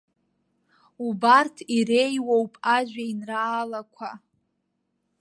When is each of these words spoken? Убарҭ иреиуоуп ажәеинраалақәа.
Убарҭ 1.05 1.55
иреиуоуп 1.77 2.53
ажәеинраалақәа. 2.75 4.09